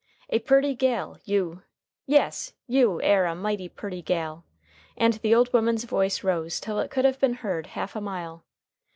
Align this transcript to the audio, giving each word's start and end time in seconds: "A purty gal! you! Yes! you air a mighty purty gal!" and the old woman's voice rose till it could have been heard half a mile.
"A 0.31 0.39
purty 0.39 0.73
gal! 0.73 1.19
you! 1.25 1.61
Yes! 2.07 2.53
you 2.65 2.99
air 3.03 3.27
a 3.27 3.35
mighty 3.35 3.69
purty 3.69 4.01
gal!" 4.01 4.45
and 4.97 5.13
the 5.13 5.35
old 5.35 5.53
woman's 5.53 5.83
voice 5.83 6.23
rose 6.23 6.59
till 6.59 6.79
it 6.79 6.89
could 6.89 7.05
have 7.05 7.19
been 7.19 7.35
heard 7.35 7.67
half 7.67 7.95
a 7.95 8.01
mile. 8.01 8.43